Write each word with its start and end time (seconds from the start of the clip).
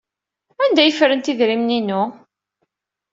Anda 0.63 0.81
ay 0.83 0.93
ffrent 0.93 1.31
idrimen-inu? 1.31 2.03